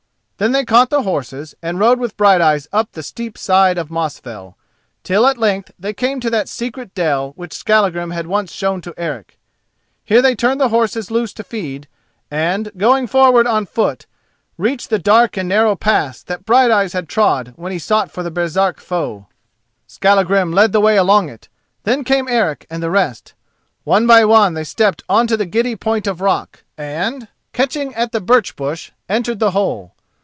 Then 0.37 0.53
they 0.53 0.65
caught 0.65 0.89
the 0.89 1.03
horses, 1.03 1.53
and 1.61 1.77
rode 1.79 1.99
with 1.99 2.17
Brighteyes 2.17 2.67
up 2.73 2.91
the 2.93 3.03
steep 3.03 3.37
side 3.37 3.77
of 3.77 3.91
Mosfell, 3.91 4.55
till 5.03 5.27
at 5.27 5.37
length 5.37 5.69
they 5.77 5.93
came 5.93 6.19
to 6.19 6.31
that 6.31 6.49
secret 6.49 6.95
dell 6.95 7.33
which 7.35 7.53
Skallagrim 7.53 8.09
had 8.09 8.25
once 8.25 8.51
shown 8.51 8.81
to 8.81 8.93
Eric. 8.97 9.37
Here 10.03 10.19
they 10.19 10.33
turned 10.33 10.59
the 10.59 10.69
horses 10.69 11.11
loose 11.11 11.31
to 11.33 11.43
feed, 11.43 11.87
and, 12.31 12.71
going 12.75 13.05
forward 13.05 13.45
on 13.45 13.67
foot, 13.67 14.07
reached 14.57 14.89
the 14.89 14.97
dark 14.97 15.37
and 15.37 15.47
narrow 15.47 15.75
pass 15.75 16.23
that 16.23 16.43
Brighteyes 16.43 16.93
had 16.93 17.07
trod 17.07 17.53
when 17.55 17.71
he 17.71 17.77
sought 17.77 18.09
for 18.09 18.23
the 18.23 18.31
Baresark 18.31 18.79
foe. 18.79 19.27
Skallagrim 19.85 20.51
led 20.51 20.71
the 20.71 20.81
way 20.81 20.97
along 20.97 21.29
it, 21.29 21.49
then 21.83 22.03
came 22.03 22.27
Eric 22.27 22.65
and 22.67 22.81
the 22.81 22.89
rest. 22.89 23.35
One 23.83 24.07
by 24.07 24.25
one 24.25 24.55
they 24.55 24.63
stepped 24.63 25.03
on 25.07 25.27
to 25.27 25.37
the 25.37 25.45
giddy 25.45 25.75
point 25.75 26.07
of 26.07 26.19
rock, 26.19 26.63
and, 26.79 27.27
catching 27.53 27.93
at 27.93 28.11
the 28.11 28.19
birch 28.19 28.55
bush, 28.55 28.89
entered 29.07 29.37
the 29.37 29.51
hole. 29.51 29.93